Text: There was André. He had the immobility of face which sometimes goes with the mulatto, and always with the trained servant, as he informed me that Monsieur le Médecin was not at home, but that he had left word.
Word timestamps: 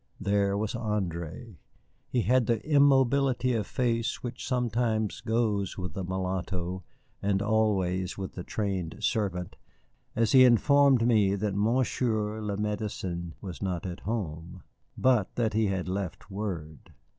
There 0.19 0.57
was 0.57 0.73
André. 0.73 1.57
He 2.09 2.23
had 2.23 2.47
the 2.47 2.59
immobility 2.67 3.53
of 3.53 3.67
face 3.67 4.23
which 4.23 4.47
sometimes 4.47 5.21
goes 5.21 5.77
with 5.77 5.93
the 5.93 6.03
mulatto, 6.03 6.83
and 7.21 7.39
always 7.39 8.17
with 8.17 8.33
the 8.33 8.43
trained 8.43 8.95
servant, 9.03 9.57
as 10.15 10.31
he 10.31 10.43
informed 10.43 11.05
me 11.05 11.35
that 11.35 11.53
Monsieur 11.53 12.41
le 12.41 12.57
Médecin 12.57 13.33
was 13.41 13.61
not 13.61 13.85
at 13.85 13.99
home, 13.99 14.63
but 14.97 15.35
that 15.35 15.53
he 15.53 15.67
had 15.67 15.87
left 15.87 16.31
word. 16.31 16.93